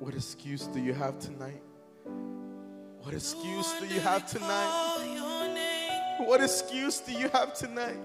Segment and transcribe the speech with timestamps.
[0.00, 1.60] What excuse do you have tonight?
[3.02, 4.48] What excuse do you have tonight?
[4.48, 6.26] Call your name.
[6.26, 7.98] What excuse do you have tonight?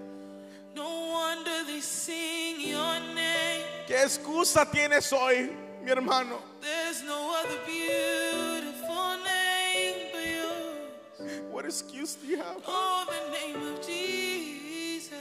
[0.75, 3.63] No wonder they sing your name.
[3.87, 5.49] ¿Qué excusa tienes hoy,
[5.85, 6.41] mi hermano?
[6.59, 11.43] There's no other beautiful name but yours.
[11.49, 12.61] What excuse do you have?
[12.67, 15.13] Oh, the name of Jesus.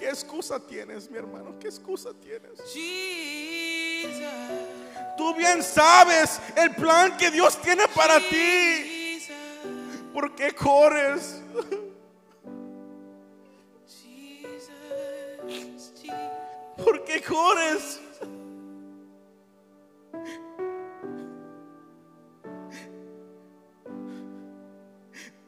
[0.00, 1.56] ¿Qué excusa tienes, mi hermano?
[1.60, 2.62] ¿Qué excusa tienes?
[2.72, 4.22] Jesus.
[5.24, 9.22] Tú bien sabes el plan que Dios tiene para ti.
[10.12, 11.42] ¿Por qué corres?
[16.76, 18.00] ¿Por qué corres?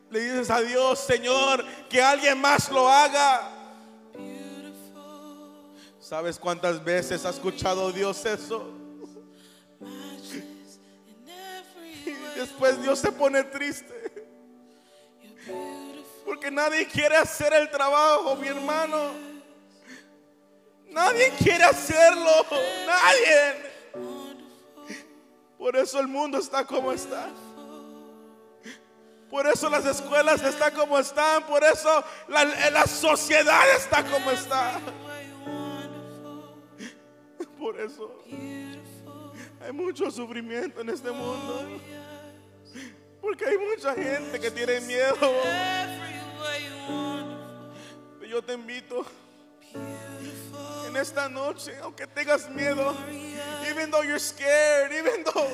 [0.08, 3.52] Le dices a Dios, Señor, que alguien más lo haga.
[6.00, 8.85] ¿Sabes cuántas veces ha escuchado Dios eso?
[12.36, 13.94] Después Dios se pone triste.
[16.24, 19.12] Porque nadie quiere hacer el trabajo, mi hermano.
[20.90, 22.30] Nadie quiere hacerlo.
[22.86, 23.66] Nadie.
[25.58, 27.28] Por eso el mundo está como está.
[29.30, 31.44] Por eso las escuelas están como están.
[31.44, 34.80] Por eso la, la sociedad está como está.
[37.58, 38.22] Por eso
[39.60, 41.80] hay mucho sufrimiento en este mundo.
[43.26, 45.16] Porque hay mucha gente que tiene miedo.
[46.88, 47.36] Wonderful.
[48.28, 49.04] Yo te invito
[50.86, 52.94] en esta noche, aunque tengas miedo,
[53.68, 55.50] even though you're scared, even though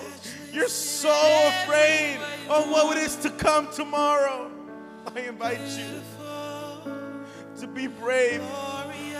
[0.53, 1.15] you're so
[1.65, 2.19] afraid
[2.51, 4.51] of what it is to come tomorrow,
[5.07, 6.03] I invite you
[7.59, 8.43] to be brave.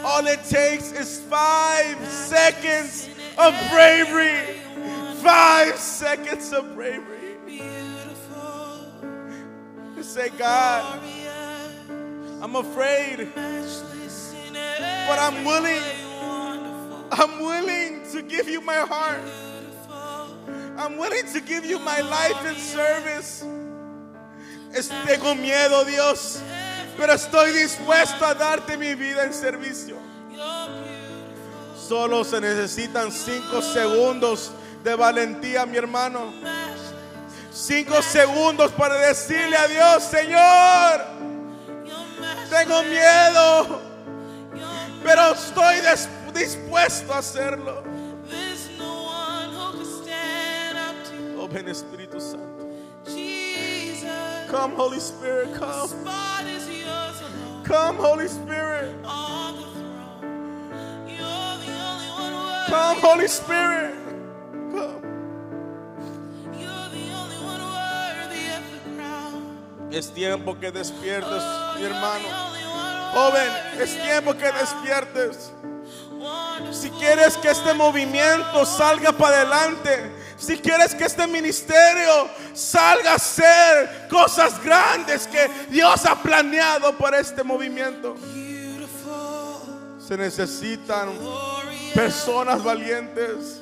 [0.05, 3.09] All it takes is five seconds
[3.39, 4.61] of bravery.
[5.23, 7.23] Five seconds of bravery.
[10.03, 11.01] Say, God,
[12.43, 13.29] I'm afraid,
[15.07, 15.81] but I'm willing.
[17.13, 19.21] I'm willing to give you my heart.
[20.77, 23.45] I'm willing to give you my life in service.
[25.07, 26.43] Tengo miedo, Dios,
[26.97, 29.97] pero estoy dispuesto a darte mi vida en servicio.
[31.77, 34.51] Solo se necesitan cinco segundos
[34.83, 36.33] de valentía, mi hermano.
[37.53, 41.05] Cinco segundos para decirle a Dios, Señor,
[42.49, 43.81] tengo miedo,
[45.05, 45.77] pero estoy
[46.33, 47.83] dispuesto a hacerlo.
[51.39, 52.53] Oh, ven Espíritu Santo.
[54.51, 55.89] Come, Holy Spirit, come.
[57.67, 58.95] Come, Holy Spirit.
[62.69, 64.02] Come, Holy Spirit.
[69.93, 71.43] Es tiempo que despiertes,
[71.77, 72.27] mi hermano.
[73.13, 75.53] Joven, es tiempo que despiertes.
[76.71, 83.19] Si quieres que este movimiento salga para adelante, si quieres que este ministerio salga a
[83.19, 88.17] ser cosas grandes que Dios ha planeado para este movimiento,
[89.99, 91.11] se necesitan
[91.95, 93.61] personas valientes.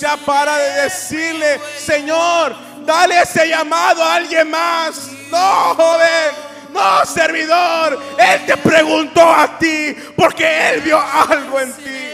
[0.00, 2.54] Ya para de decirle, Señor,
[2.86, 5.10] dale ese llamado a alguien más.
[5.30, 6.46] No, joven.
[6.72, 7.98] No, servidor.
[8.18, 12.06] Él te preguntó a ti porque Él vio algo en ti.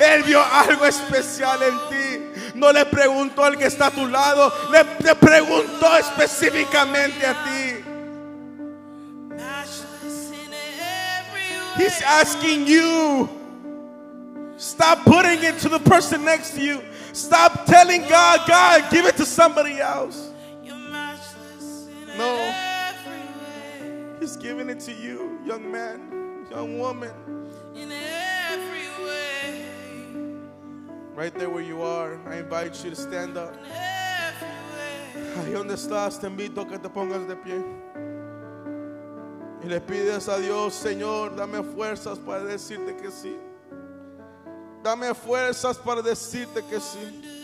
[0.00, 2.50] Él vio algo especial en ti.
[2.54, 4.52] No le preguntó al que está a tu lado.
[4.70, 7.84] Le, le preguntó específicamente a ti.
[11.76, 13.28] He's asking you.
[14.56, 16.80] Stop putting it to the person next to you.
[17.14, 20.32] Stop telling God, God, give it to somebody else.
[22.18, 22.52] No.
[24.18, 27.12] He's giving it to you, young man, young woman.
[31.14, 33.54] Right there where you are, I invite you to stand up.
[35.36, 37.62] Ahí donde estás, te invito a que te pongas de pie.
[39.62, 43.36] Y le pides a Dios, Señor, dame fuerzas para decirte que sí.
[44.84, 47.43] Dame fuerzas para decirte que sí.